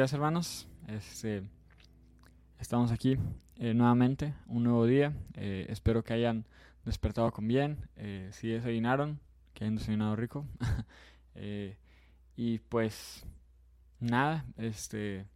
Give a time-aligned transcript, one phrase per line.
[0.00, 1.42] Hermanos, este,
[2.58, 3.18] estamos aquí
[3.58, 6.46] eh, nuevamente, un nuevo día, eh, espero que hayan
[6.86, 9.20] despertado con bien, eh, si desayunaron,
[9.52, 10.46] que hayan desayunado rico,
[12.34, 13.26] y pues
[14.00, 15.26] nada, este,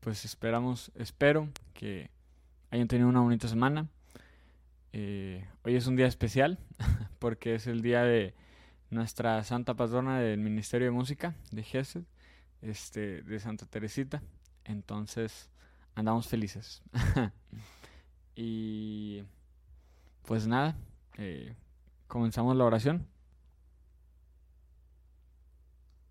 [0.00, 2.10] pues esperamos, espero que
[2.70, 3.88] hayan tenido una bonita semana.
[4.92, 6.58] Hoy es un día especial
[7.18, 8.34] porque es el día de
[8.90, 12.04] nuestra santa patrona del Ministerio de Música de Gesed,
[12.62, 14.22] este, de Santa Teresita.
[14.64, 15.50] Entonces,
[15.94, 16.82] andamos felices.
[18.36, 19.22] y
[20.24, 20.76] pues nada,
[21.16, 21.54] eh,
[22.06, 23.06] comenzamos la oración.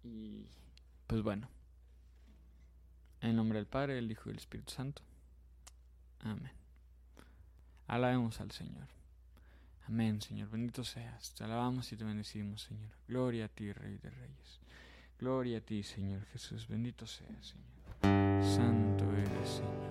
[0.03, 0.47] Y
[1.07, 1.49] pues bueno,
[3.21, 5.01] en nombre del Padre, del Hijo y del Espíritu Santo.
[6.19, 6.51] Amén.
[7.87, 8.96] Alabemos al Señor.
[9.87, 10.49] Amén, Señor.
[10.49, 11.33] Bendito seas.
[11.33, 12.91] Te alabamos y te bendecimos, Señor.
[13.07, 14.59] Gloria a ti, Rey de Reyes.
[15.19, 16.67] Gloria a ti, Señor Jesús.
[16.67, 18.43] Bendito seas, Señor.
[18.43, 19.87] Santo eres, Señor.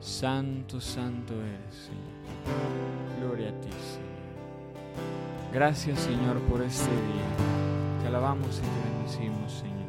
[0.00, 3.18] Santo, santo eres, Señor.
[3.18, 5.52] Gloria a ti, Señor.
[5.52, 8.00] Gracias, Señor, por este día.
[8.00, 9.82] Te alabamos y te bendecimos, Señor.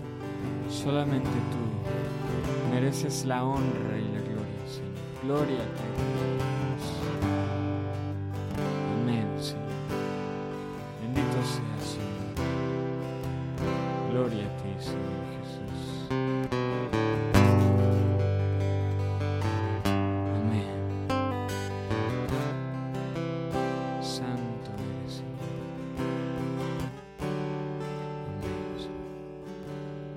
[0.69, 5.23] Solamente tú mereces la honra y la gloria, Señor.
[5.23, 6.52] Gloria a ti.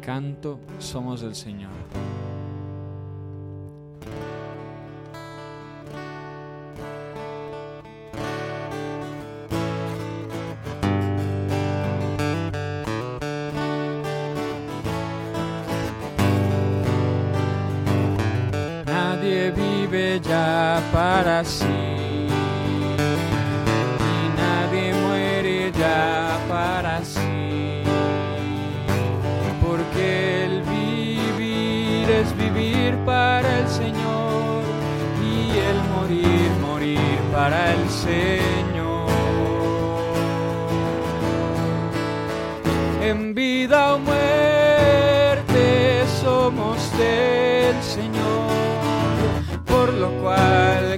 [0.07, 1.73] Canto somos del Señor.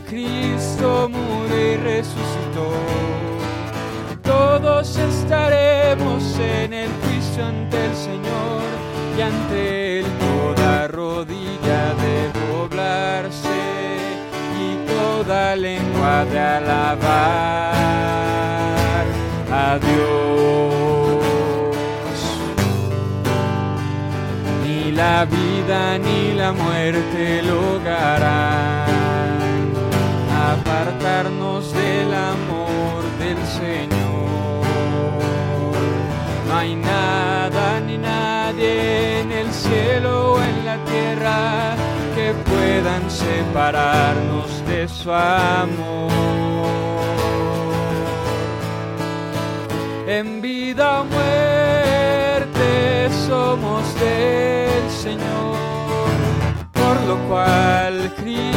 [0.00, 2.70] Cristo murió y resucitó.
[4.22, 8.62] Todos estaremos en el juicio ante el Señor
[9.16, 13.48] y ante Él toda rodilla de doblarse
[14.60, 17.74] y toda lengua de alabar
[19.50, 21.24] a Dios.
[24.64, 28.87] Ni la vida ni la muerte lograrán
[36.58, 41.76] hay nada ni nadie en el cielo o en la tierra
[42.16, 46.10] que puedan separarnos de su amor.
[50.08, 52.68] En vida o muerte
[53.28, 56.10] somos del Señor,
[56.72, 58.47] por lo cual Cristo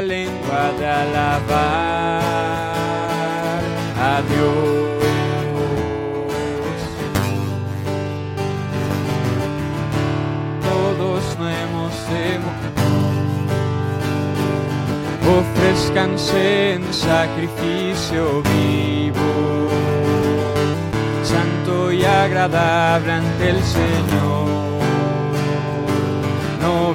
[0.00, 2.20] lengua de alabar
[3.98, 4.86] a Dios.
[10.62, 11.92] Todos no hemos
[15.38, 19.68] ofrezcanse en sacrificio vivo,
[21.22, 24.46] santo y agradable ante el Señor.
[26.62, 26.94] No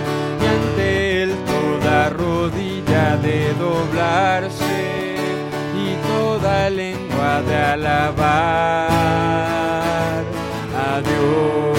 [3.21, 5.15] de doblarse
[5.75, 8.89] y toda lengua de alabar
[10.75, 11.77] a Dios.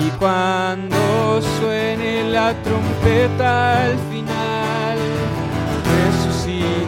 [0.02, 4.07] Y cuando suene la trompeta al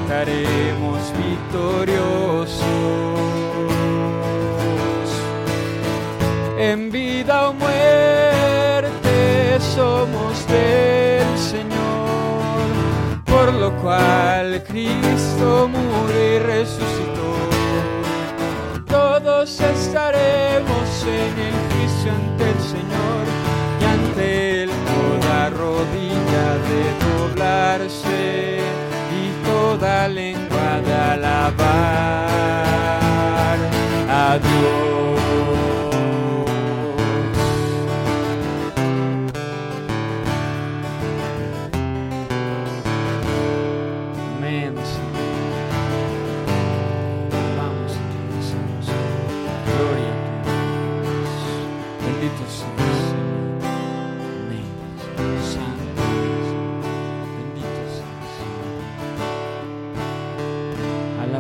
[0.10, 2.50] resucitaremos victoriosos.
[6.58, 8.90] En vida o muerte
[9.76, 12.42] somos del Señor,
[13.26, 17.30] por lo cual Cristo murió y resucitó.
[18.88, 23.24] Todos estaremos en el juicio ante el Señor
[23.80, 28.79] y ante Él toda rodilla de doblarse
[29.80, 32.28] toda lengua de alabar
[34.10, 35.09] a Dios.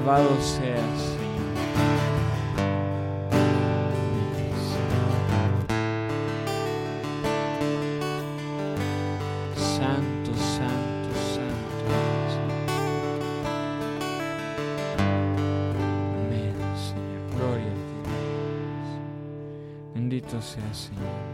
[0.09, 0.79] Alabado seas.
[9.55, 11.85] Santo, santo, santo.
[17.35, 17.73] Gloria.
[19.93, 21.28] Bendito sea, Señor.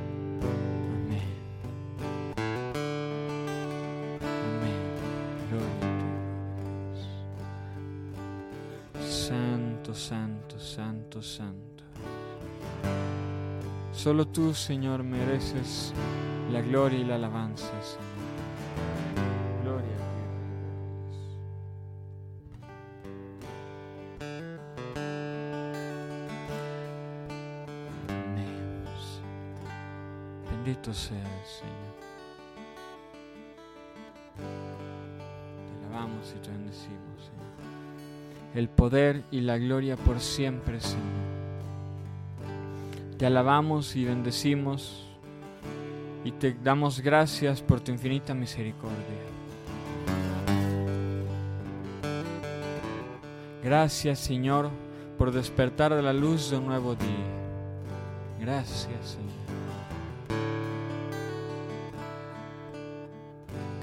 [14.06, 15.92] Solo tú, Señor, mereces
[16.52, 18.06] la gloria y la alabanza, Señor.
[19.64, 19.98] Gloria a
[28.86, 29.22] Dios.
[30.52, 31.20] Bendito seas,
[31.58, 31.96] Señor.
[35.80, 38.54] Te alabamos y te bendecimos, Señor.
[38.54, 41.35] El poder y la gloria por siempre, Señor.
[43.18, 45.06] Te alabamos y bendecimos
[46.26, 48.98] y te damos gracias por tu infinita misericordia.
[53.64, 54.70] Gracias, Señor,
[55.18, 57.26] por despertar de la luz de un nuevo día.
[58.40, 59.46] Gracias, Señor.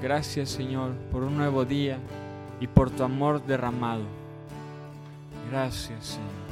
[0.01, 1.97] Gracias, Señor, por un nuevo día
[2.59, 4.03] y por tu amor derramado.
[5.49, 6.42] Gracias, Señor.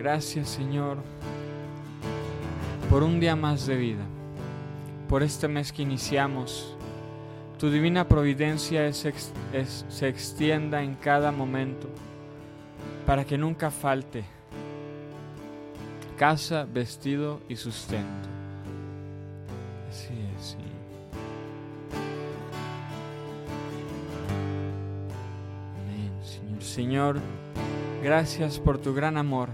[0.00, 0.96] Gracias, Señor,
[2.88, 4.02] por un día más de vida,
[5.10, 6.74] por este mes que iniciamos.
[7.58, 11.86] Tu divina providencia se extienda en cada momento
[13.04, 14.24] para que nunca falte
[16.16, 18.30] casa, vestido y sustento.
[19.90, 20.56] Así es.
[25.76, 26.62] Amén, Señor.
[26.62, 27.20] Señor,
[28.02, 29.50] gracias por tu gran amor.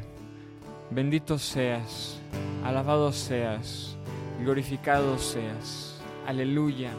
[0.91, 2.17] Bendito seas,
[2.65, 3.97] alabado seas,
[4.41, 6.01] glorificado seas.
[6.27, 6.91] Aleluya,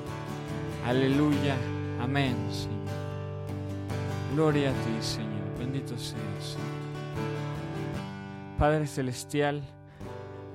[0.85, 1.55] aleluya,
[2.01, 2.77] amén, Señor.
[4.35, 5.57] Gloria a ti, Señor.
[5.57, 6.17] Bendito seas.
[6.41, 6.67] Señor.
[8.59, 9.63] Padre Celestial,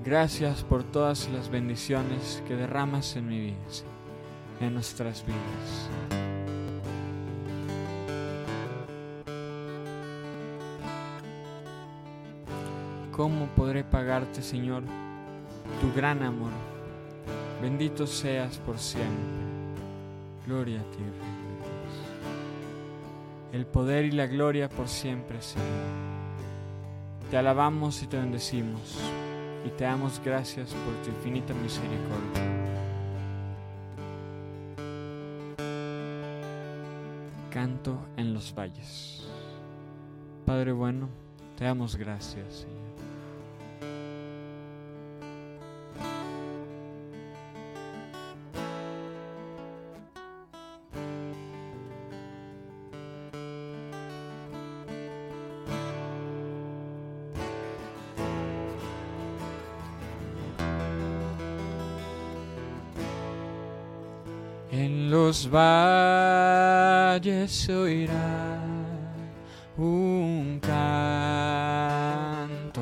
[0.04, 3.92] gracias por todas las bendiciones que derramas en mi vida, Señor,
[4.60, 6.21] en nuestras vidas.
[13.22, 14.82] ¿Cómo podré pagarte, Señor,
[15.80, 16.50] tu gran amor?
[17.62, 19.14] Bendito seas por siempre.
[20.44, 21.94] Gloria a ti, Rey de Dios.
[23.52, 25.68] El poder y la gloria por siempre, Señor.
[27.30, 28.98] Te alabamos y te bendecimos
[29.64, 32.42] y te damos gracias por tu infinita misericordia.
[37.52, 39.28] Canto en los valles.
[40.44, 41.08] Padre bueno,
[41.56, 42.91] te damos gracias, Señor.
[65.52, 68.58] Valles oirá
[69.76, 70.80] un canto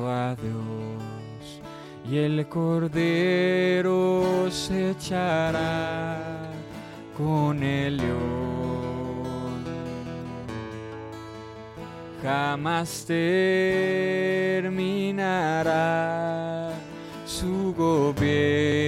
[0.09, 1.61] a Dios
[2.09, 6.17] y el cordero se echará
[7.17, 9.65] con el león.
[12.23, 13.51] Jamás terminará
[17.25, 18.80] su gobierno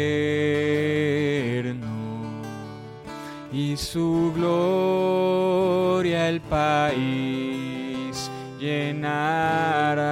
[3.73, 10.03] y su gloria el país llenará.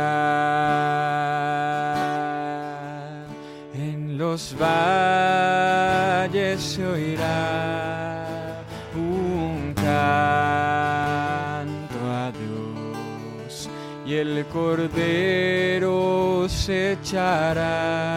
[3.75, 8.63] En los valles se oirá
[8.95, 9.95] un canto
[12.11, 13.69] a Dios
[14.07, 18.10] y el cordero se echará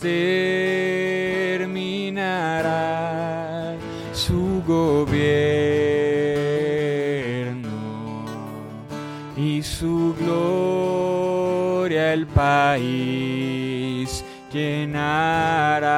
[0.00, 3.76] Jamás terminará
[4.12, 5.14] su gobierno
[9.36, 15.90] y su gloria el país llenará.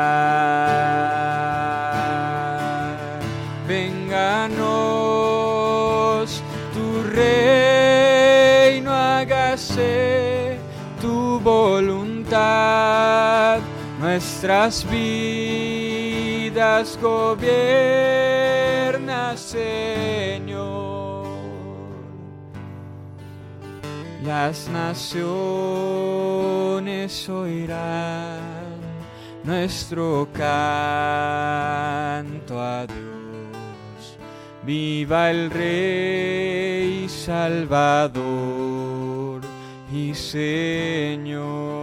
[14.22, 16.06] Nuestras vidas
[17.02, 17.76] gobierna,
[19.36, 21.26] Señor.
[24.22, 25.18] Las naciones
[27.28, 28.38] oirán
[29.42, 30.52] nuestro canto
[32.62, 34.18] a Dios.
[34.64, 38.22] Viva el Rey Salvador
[39.92, 41.81] y Señor.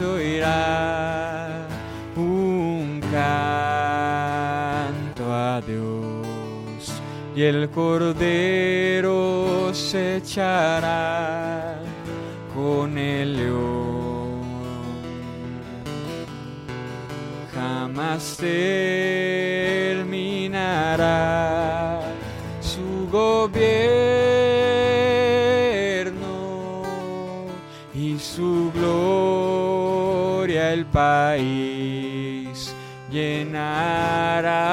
[0.02, 1.66] oirá
[2.16, 4.14] un canto
[5.34, 7.02] a Dios
[7.36, 9.20] y el cordero
[9.74, 11.80] se echará
[12.54, 14.42] con el león.
[17.54, 18.78] Jamás terminará
[30.98, 32.74] país
[33.12, 34.66] llenará.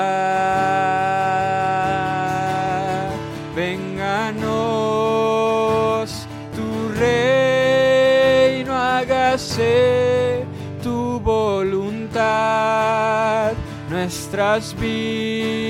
[3.55, 4.49] Vénganos
[6.57, 10.47] tu reino, hágase
[10.83, 12.23] tu voluntad,
[13.91, 15.69] nuestras vidas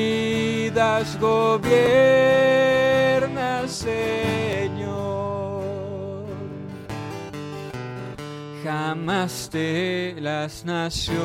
[9.24, 11.22] Jamás de las naciones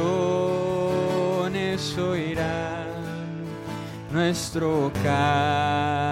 [1.98, 2.88] oirán
[4.13, 6.10] nuestro canto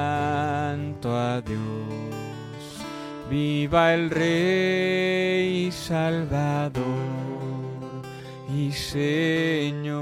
[1.17, 1.62] a Dios.
[3.29, 6.84] Viva el Rey Salvador
[8.53, 9.96] y Señor.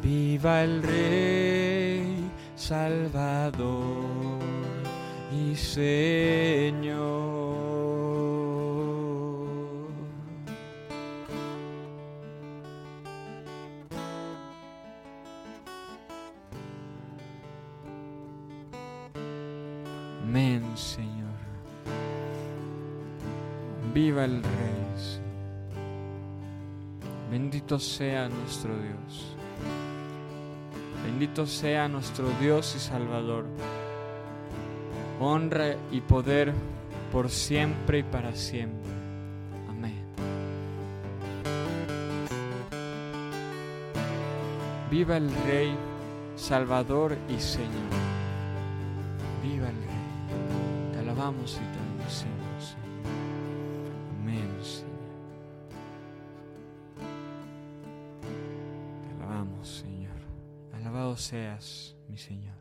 [0.00, 4.04] Viva el Rey Salvador
[5.32, 7.23] y Señor.
[27.74, 29.36] Bendito sea nuestro Dios.
[31.04, 33.46] Bendito sea nuestro Dios y Salvador.
[35.18, 36.52] Honra y poder
[37.10, 38.92] por siempre y para siempre.
[39.68, 40.04] Amén.
[44.88, 45.74] Viva el Rey,
[46.36, 47.90] Salvador y Señor.
[49.42, 50.92] Viva el Rey.
[50.92, 52.43] Te alabamos y te bendecimos.
[61.14, 62.56] Alabado seas, mi Señor.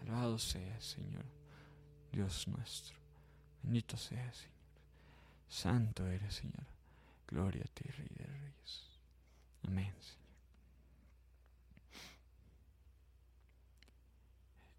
[0.00, 1.26] Alabado seas, Señor,
[2.10, 2.96] Dios nuestro.
[3.62, 4.54] Bendito seas, Señor.
[5.48, 6.64] Santo eres, Señor.
[7.26, 8.88] Gloria a ti, Rey de Reyes.
[9.66, 10.18] Amén, Señor.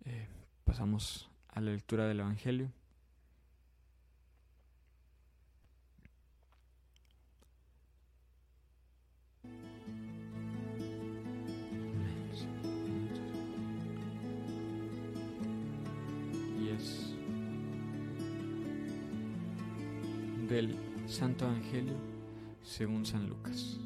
[0.06, 0.28] Eh,
[0.66, 2.72] pasamos a la lectura del Evangelio.
[20.48, 20.76] Del
[21.08, 21.96] Santo Evangelio
[22.62, 23.80] según San Lucas.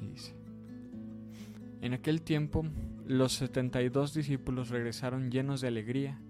[0.00, 0.34] Dice,
[1.80, 2.64] en aquel tiempo
[3.06, 6.20] los setenta y dos discípulos regresaron llenos de alegría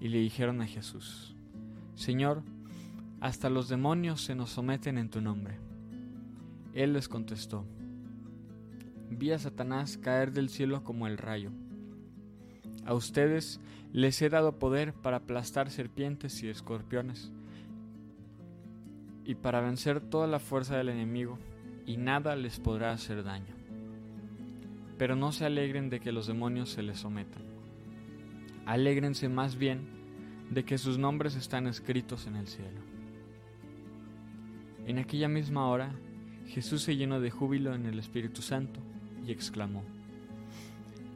[0.00, 1.34] y le dijeron a Jesús,
[1.94, 2.42] Señor,
[3.20, 5.58] hasta los demonios se nos someten en tu nombre.
[6.74, 7.64] Él les contestó,
[9.10, 11.52] vi a Satanás caer del cielo como el rayo.
[12.86, 13.60] A ustedes
[13.92, 17.32] les he dado poder para aplastar serpientes y escorpiones
[19.24, 21.36] y para vencer toda la fuerza del enemigo,
[21.84, 23.54] y nada les podrá hacer daño.
[24.98, 27.42] Pero no se alegren de que los demonios se les sometan.
[28.66, 29.80] Alégrense más bien
[30.50, 32.80] de que sus nombres están escritos en el cielo.
[34.86, 35.90] En aquella misma hora,
[36.46, 38.78] Jesús se llenó de júbilo en el Espíritu Santo
[39.26, 39.82] y exclamó,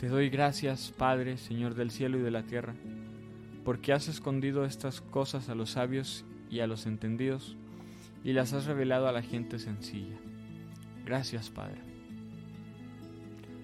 [0.00, 2.74] Te doy gracias, Padre, Señor del cielo y de la tierra,
[3.66, 7.54] porque has escondido estas cosas a los sabios y a los entendidos,
[8.24, 10.16] y las has revelado a la gente sencilla.
[11.04, 11.82] Gracias, Padre,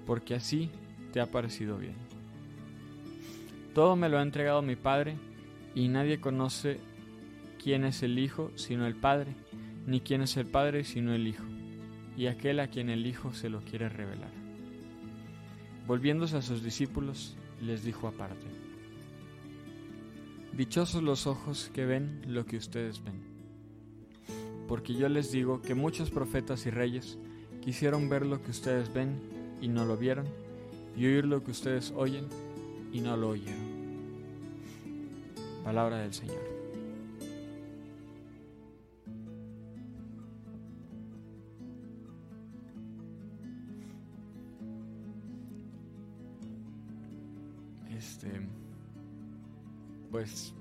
[0.04, 0.68] porque así
[1.10, 1.96] te ha parecido bien.
[3.74, 5.16] Todo me lo ha entregado mi Padre,
[5.74, 6.80] y nadie conoce
[7.62, 9.32] quién es el Hijo sino el Padre,
[9.86, 11.44] ni quién es el Padre sino el Hijo,
[12.14, 14.45] y aquel a quien el Hijo se lo quiere revelar.
[15.86, 18.46] Volviéndose a sus discípulos, les dijo aparte,
[20.52, 23.36] Dichosos los ojos que ven lo que ustedes ven
[24.68, 27.18] porque yo les digo que muchos profetas y reyes
[27.62, 29.20] quisieron ver lo que ustedes ven
[29.60, 30.26] y no lo vieron,
[30.96, 32.26] y oír lo que ustedes oyen
[32.92, 33.76] y no lo oyeron.
[35.64, 36.55] Palabra del Señor.
[50.26, 50.56] Pues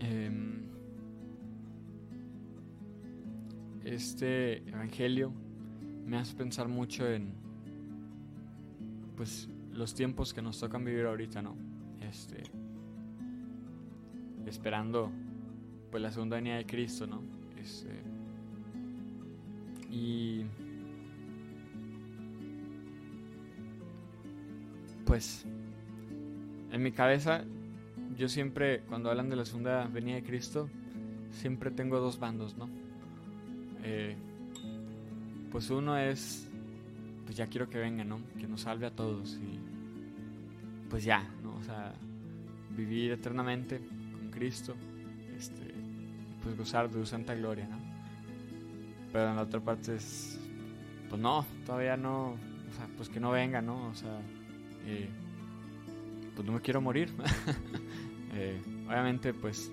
[0.00, 0.62] Em,
[3.84, 5.32] este evangelio
[6.06, 7.34] me hace pensar mucho en
[9.16, 11.56] pues los tiempos que nos tocan vivir ahorita, ¿no?
[12.00, 12.42] Este
[14.46, 15.10] esperando
[15.90, 17.22] pues la segunda venida de Cristo, ¿no?
[17.60, 17.90] Este,
[19.90, 20.44] y
[25.08, 25.46] pues
[26.70, 27.42] en mi cabeza
[28.16, 30.68] yo siempre, cuando hablan de la segunda venida de Cristo,
[31.30, 32.68] siempre tengo dos bandos, ¿no?
[33.82, 34.16] Eh,
[35.50, 36.46] pues uno es,
[37.24, 38.20] pues ya quiero que venga, ¿no?
[38.38, 39.58] Que nos salve a todos y
[40.90, 41.56] pues ya, ¿no?
[41.56, 41.94] O sea,
[42.76, 43.80] vivir eternamente
[44.12, 44.74] con Cristo,
[45.38, 45.72] este,
[46.42, 47.78] pues gozar de su santa gloria, ¿no?
[49.10, 50.38] Pero en la otra parte es,
[51.08, 53.88] pues no, todavía no, o sea, pues que no venga, ¿no?
[53.88, 54.20] O sea,
[54.88, 55.08] eh,
[56.34, 57.10] pues no me quiero morir.
[58.34, 59.72] Eh, obviamente, pues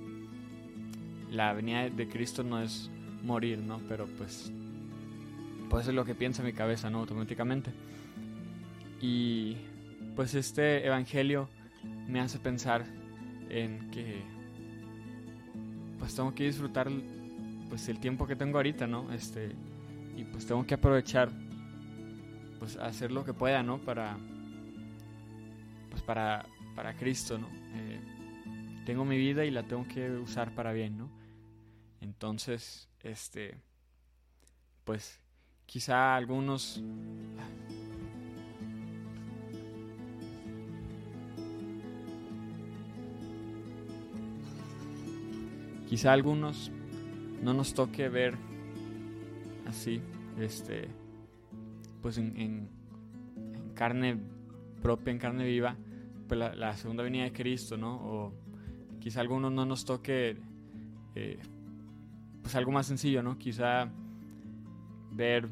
[1.29, 2.89] la venida de Cristo no es
[3.21, 3.79] morir, ¿no?
[3.87, 4.51] Pero pues,
[5.69, 6.99] pues es lo que piensa mi cabeza, ¿no?
[6.99, 7.71] Automáticamente.
[9.01, 9.57] Y
[10.15, 11.49] pues este evangelio
[12.07, 12.85] me hace pensar
[13.49, 14.23] en que
[15.99, 16.89] pues tengo que disfrutar
[17.69, 19.11] pues el tiempo que tengo ahorita, ¿no?
[19.11, 19.51] Este
[20.15, 21.29] y pues tengo que aprovechar
[22.57, 23.79] pues hacer lo que pueda, ¿no?
[23.79, 24.17] Para
[25.95, 27.47] pues para para Cristo, ¿no?
[27.73, 28.01] Eh,
[28.85, 31.09] tengo mi vida y la tengo que usar para bien, ¿no?
[32.01, 33.57] Entonces, este,
[34.83, 35.21] pues
[35.65, 36.83] quizá algunos...
[45.87, 46.71] Quizá algunos
[47.41, 48.35] no nos toque ver
[49.65, 50.01] así,
[50.37, 50.89] este,
[52.01, 52.69] pues en, en,
[53.75, 54.17] carne
[54.81, 55.77] propia, en carne viva,
[56.27, 57.95] pues la, segunda venida de Cristo, ¿no?
[57.95, 58.33] O
[58.99, 60.37] quizá a algunos no nos toque
[61.15, 61.39] eh,
[62.41, 63.37] pues algo más sencillo, ¿no?
[63.37, 63.89] Quizá
[65.11, 65.47] ver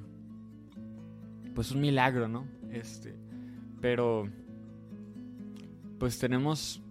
[1.54, 2.46] pues un milagro, ¿no?
[2.72, 3.16] Este,
[3.82, 4.28] pero
[6.00, 6.82] pues tenemos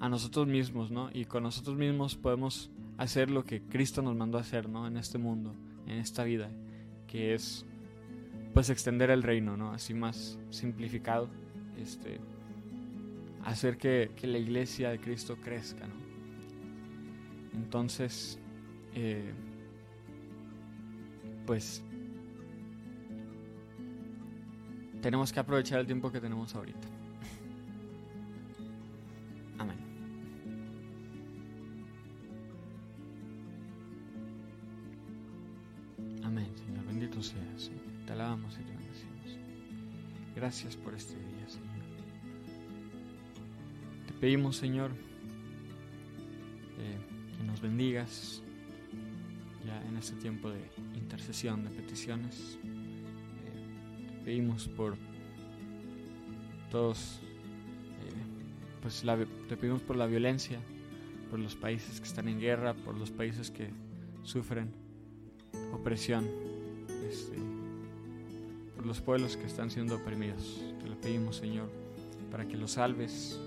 [0.00, 1.10] a nosotros mismos, ¿no?
[1.12, 4.86] Y con nosotros mismos podemos hacer lo que Cristo nos mandó a hacer, ¿no?
[4.86, 5.54] En este mundo,
[5.86, 6.50] en esta vida,
[7.06, 7.66] que es
[8.54, 9.72] pues extender el reino, ¿no?
[9.72, 11.28] Así más simplificado,
[11.76, 12.18] este
[13.44, 15.86] hacer que, la iglesia de Cristo crezca.
[15.86, 15.94] ¿no?
[17.54, 18.38] Entonces,
[18.94, 19.32] eh,
[21.46, 21.82] pues
[25.00, 26.95] tenemos que aprovechar el tiempo que tenemos ahorita.
[40.46, 41.74] Gracias por este día, Señor.
[44.20, 44.92] Pedimos, Señor,
[46.78, 46.98] eh,
[47.36, 48.44] que nos bendigas
[49.66, 50.60] ya en este tiempo de
[50.94, 52.60] intercesión, de peticiones.
[52.62, 54.94] Eh, pedimos por
[56.70, 59.02] todos, eh, pues
[59.48, 60.60] te pedimos por la violencia
[61.28, 63.70] por los países que están en guerra, por los países que
[64.22, 64.70] sufren
[65.72, 66.24] opresión,
[68.86, 70.62] los pueblos que están siendo oprimidos.
[70.80, 71.68] Te lo pedimos, Señor,
[72.30, 73.38] para que los salves.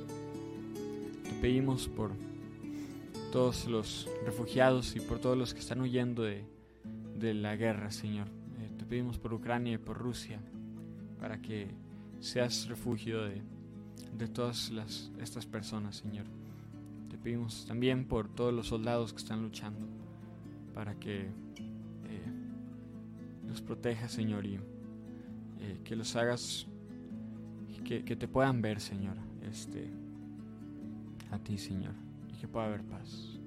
[1.23, 2.11] Te pedimos por
[3.31, 6.43] todos los refugiados y por todos los que están huyendo de,
[7.17, 8.27] de la guerra, Señor.
[8.59, 10.39] Eh, te pedimos por Ucrania y por Rusia,
[11.19, 11.67] para que
[12.19, 13.41] seas refugio de,
[14.17, 16.25] de todas las, estas personas, Señor.
[17.09, 19.87] Te pedimos también por todos los soldados que están luchando,
[20.73, 21.29] para que eh,
[23.47, 24.59] los protejas, Señor, y
[25.59, 26.67] eh, que los hagas,
[27.83, 29.89] que, que, te puedan ver, Señor, este,
[31.31, 31.93] a ti, Señor,
[32.33, 33.39] y que pueda haber paz.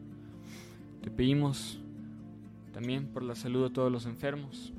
[1.03, 1.81] Te pedimos
[2.73, 4.73] también por la salud de todos los enfermos.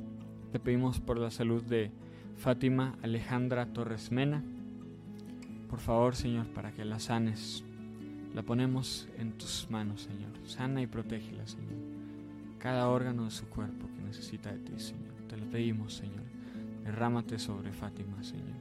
[0.51, 1.91] Te pedimos por la salud de
[2.37, 4.43] Fátima Alejandra Torres Mena.
[5.69, 7.63] Por favor, Señor, para que la sanes.
[8.33, 10.31] La ponemos en tus manos, Señor.
[10.45, 11.73] Sana y protégela, Señor.
[12.57, 15.13] Cada órgano de su cuerpo que necesita de ti, Señor.
[15.27, 16.22] Te lo pedimos, Señor.
[16.83, 18.57] Derrámate sobre Fátima, Señor.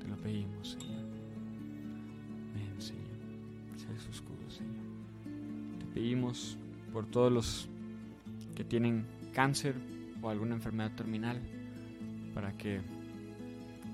[0.00, 1.04] Te lo pedimos, Señor.
[2.54, 3.06] Ven, Señor.
[3.76, 4.84] Sé su escudo, Señor.
[5.78, 6.58] Te pedimos
[6.92, 7.68] por todos los
[8.54, 9.76] que tienen cáncer
[10.20, 11.40] o alguna enfermedad terminal,
[12.34, 12.80] para que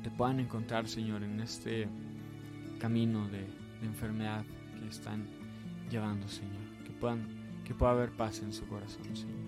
[0.03, 1.89] te puedan encontrar, Señor, en este
[2.79, 3.47] camino de,
[3.81, 4.45] de enfermedad
[4.81, 5.27] que están
[5.91, 6.63] llevando, Señor.
[6.85, 7.27] Que puedan,
[7.65, 9.44] que pueda haber paz en su corazón, Señor.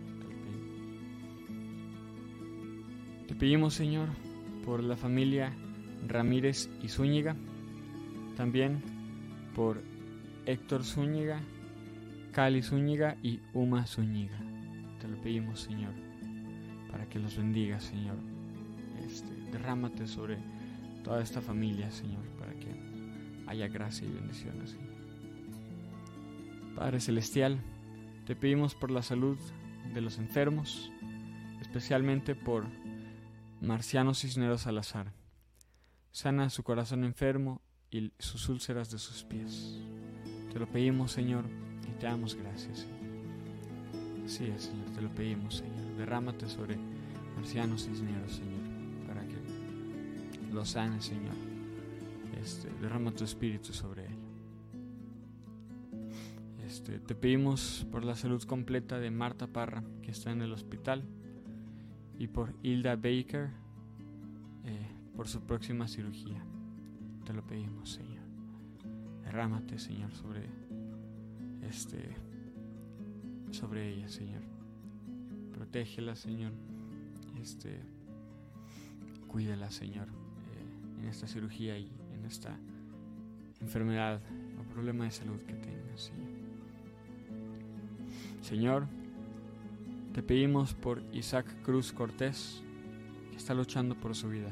[3.38, 4.08] Pedimos, Señor,
[4.64, 5.52] por la familia
[6.06, 7.36] Ramírez y Zúñiga,
[8.36, 8.82] también
[9.54, 9.82] por
[10.46, 11.40] Héctor Zúñiga,
[12.32, 14.38] Cali Zúñiga y Uma Zúñiga.
[15.00, 15.92] Te lo pedimos, Señor,
[16.90, 18.16] para que los bendiga, Señor.
[19.04, 20.38] Este, derrámate sobre
[21.04, 22.68] toda esta familia, Señor, para que
[23.46, 24.96] haya gracia y bendiciones, Señor.
[26.74, 27.58] Padre Celestial,
[28.26, 29.38] te pedimos por la salud
[29.94, 30.92] de los enfermos,
[31.60, 32.66] especialmente por
[33.66, 35.12] Marciano Cisneros Salazar.
[36.12, 39.80] Sana su corazón enfermo y sus úlceras de sus pies.
[40.52, 41.44] Te lo pedimos, Señor,
[41.82, 42.86] y te damos gracias.
[44.24, 45.96] Es, Señor, te lo pedimos, Señor.
[45.96, 46.78] Derrámate sobre
[47.34, 49.34] Marciano Cisneros, Señor, para que
[50.52, 51.34] lo sane, Señor.
[52.40, 54.14] Este, derrama tu espíritu sobre él.
[56.64, 61.02] Este, te pedimos por la salud completa de Marta Parra, que está en el hospital
[62.18, 63.50] y por Hilda Baker
[64.64, 66.42] eh, por su próxima cirugía.
[67.24, 68.24] Te lo pedimos, Señor.
[69.24, 70.48] Derrámate, Señor, sobre
[71.62, 72.16] este
[73.50, 74.42] sobre ella, Señor.
[75.52, 76.52] Protégela, Señor.
[77.40, 77.80] Este
[79.26, 82.56] cuídela, Señor, eh, en esta cirugía y en esta
[83.60, 84.20] enfermedad
[84.58, 86.30] o problema de salud que tenga, Señor.
[88.42, 88.86] Señor,
[90.16, 92.62] te pedimos por Isaac Cruz Cortés,
[93.30, 94.50] que está luchando por su vida.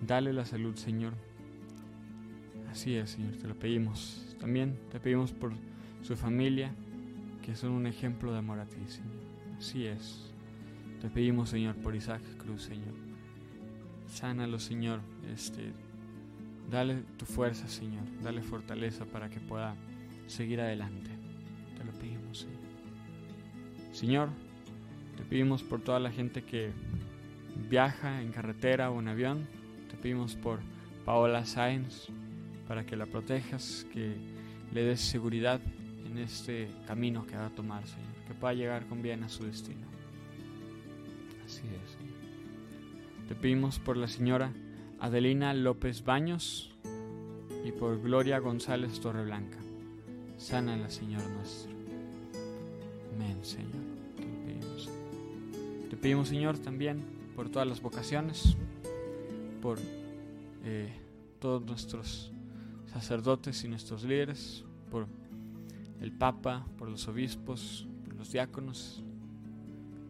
[0.00, 1.12] Dale la salud, Señor.
[2.70, 4.34] Así es, Señor, te lo pedimos.
[4.40, 5.52] También te pedimos por
[6.00, 6.74] su familia,
[7.42, 9.12] que son un ejemplo de amor a ti, Señor.
[9.58, 10.32] Así es.
[11.02, 12.94] Te pedimos, Señor, por Isaac Cruz, Señor.
[14.06, 15.00] Sánalo, Señor.
[15.30, 15.74] Este,
[16.70, 18.04] dale tu fuerza, Señor.
[18.22, 19.76] Dale fortaleza para que pueda
[20.26, 21.11] seguir adelante.
[24.02, 24.30] Señor,
[25.16, 26.72] te pedimos por toda la gente que
[27.70, 29.46] viaja en carretera o en avión.
[29.88, 30.58] Te pedimos por
[31.04, 32.08] Paola Sáenz
[32.66, 34.16] para que la protejas, que
[34.72, 35.60] le des seguridad
[36.04, 38.12] en este camino que va a tomar, Señor.
[38.26, 39.86] Que pueda llegar con bien a su destino.
[41.44, 43.28] Así es.
[43.28, 44.52] Te pedimos por la señora
[44.98, 46.72] Adelina López Baños
[47.64, 49.58] y por Gloria González Torreblanca.
[50.38, 51.70] Sánala, Señor nuestro.
[53.14, 53.91] Amén, Señor.
[56.02, 57.04] Pedimos, Señor, también
[57.36, 58.56] por todas las vocaciones,
[59.62, 59.78] por
[60.64, 60.92] eh,
[61.38, 62.32] todos nuestros
[62.92, 65.06] sacerdotes y nuestros líderes, por
[66.00, 69.04] el Papa, por los obispos, por los diáconos,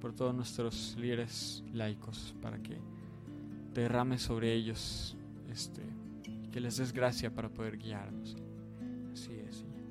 [0.00, 2.78] por todos nuestros líderes laicos, para que
[3.74, 5.14] te derrames sobre ellos,
[5.50, 5.82] este,
[6.50, 8.34] que les des gracia para poder guiarnos.
[9.12, 9.82] Así es, Señor.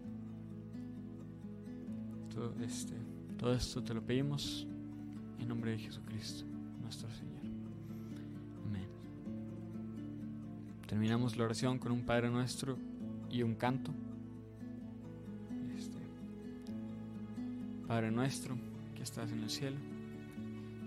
[2.34, 2.96] Todo, este,
[3.38, 4.68] todo esto te lo pedimos
[5.42, 6.46] en nombre de Jesucristo,
[6.82, 7.42] nuestro Señor.
[8.68, 8.88] Amén.
[10.88, 12.78] Terminamos la oración con un Padre nuestro
[13.30, 13.92] y un canto.
[15.76, 15.98] Este,
[17.88, 18.56] Padre nuestro
[18.96, 19.78] que estás en el cielo,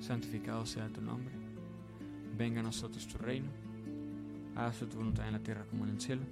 [0.00, 1.34] santificado sea tu nombre.
[2.36, 3.48] Venga a nosotros tu reino.
[4.56, 6.22] Hágase tu voluntad en la tierra como en el cielo.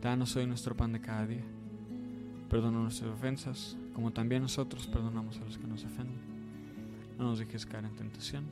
[0.00, 1.44] Danos hoy nuestro pan de cada día
[2.52, 6.31] Perdona nuestras ofensas, como también nosotros perdonamos a los que nos ofenden.
[7.18, 8.44] No nos dejes caer en tentación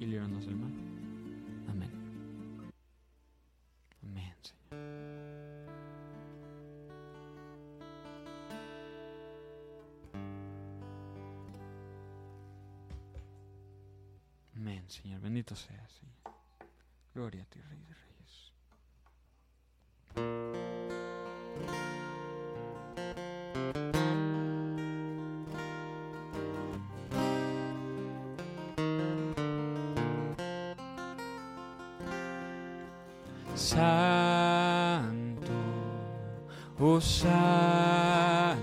[0.00, 0.87] y líbranos del mal.
[33.68, 35.52] Santo,
[36.80, 38.56] oh Santo,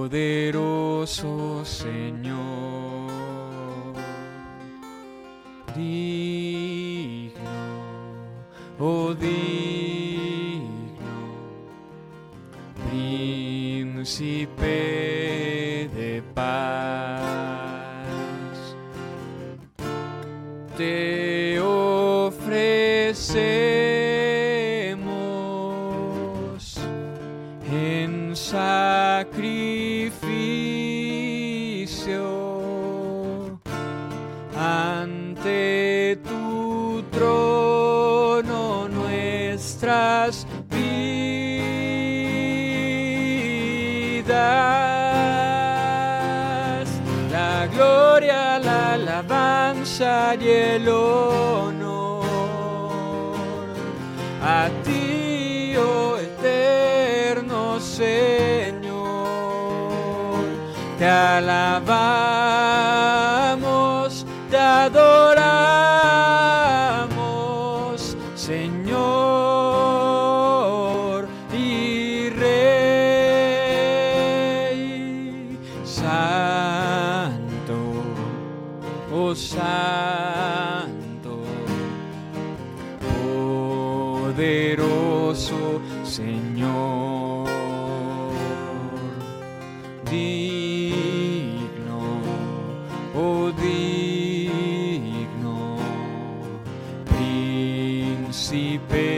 [0.00, 2.49] poderoso Señor,
[50.00, 52.24] y el honor.
[54.42, 58.08] A ti, oh eterno Señor,
[60.98, 62.39] te alabamos,
[98.88, 99.09] paid.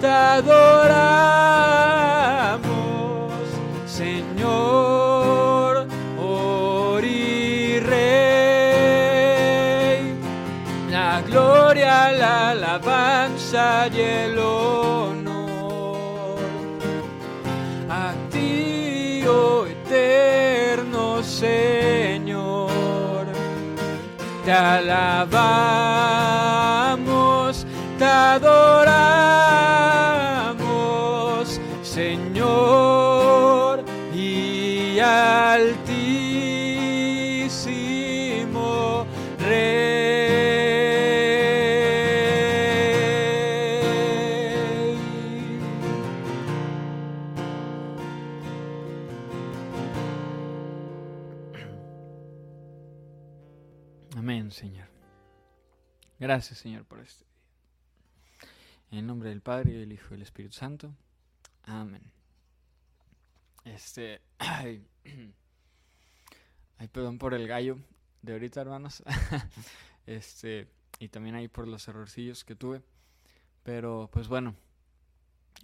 [0.00, 0.42] te adoramos,
[3.86, 5.86] Señor,
[6.18, 8.02] oh y Rey,
[10.90, 16.38] la gloria, la alabanza y el honor.
[17.88, 23.26] A ti, oh eterno Señor,
[24.44, 26.31] te alabamos,
[28.22, 29.82] adoramos,
[31.82, 32.24] Señor,
[34.14, 35.86] y altísimo
[39.38, 40.12] Rey.
[54.16, 54.86] Amén, Señor.
[56.20, 57.32] Gracias, Señor, por este día.
[58.92, 60.94] En el nombre del Padre, y del Hijo y del Espíritu Santo.
[61.64, 62.02] Amén.
[63.64, 64.20] Este.
[64.38, 64.86] Ay,
[66.78, 67.78] ay, perdón por el gallo
[68.22, 69.02] de ahorita, hermanos.
[70.06, 70.68] este.
[70.98, 72.82] Y también ahí por los errorcillos que tuve.
[73.62, 74.54] Pero, pues bueno.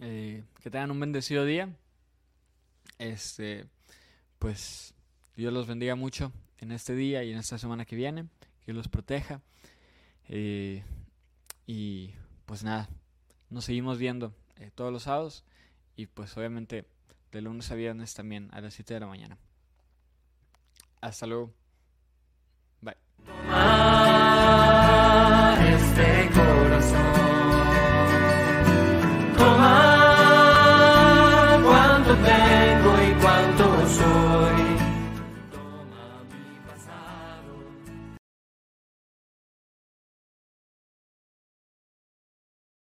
[0.01, 1.69] eh, que tengan un bendecido día.
[2.99, 3.67] Este.
[4.39, 4.95] Pues.
[5.37, 8.29] Dios los bendiga mucho en este día y en esta semana que viene.
[8.65, 9.41] Que los proteja.
[10.29, 10.83] Eh,
[11.67, 12.13] y
[12.45, 12.89] pues nada,
[13.51, 15.45] nos seguimos viendo eh, todos los sábados
[15.97, 16.87] y pues obviamente
[17.33, 19.39] de lunes a viernes también a las 7 de la mañana.
[21.01, 21.53] Hasta luego.
[22.81, 22.97] Bye.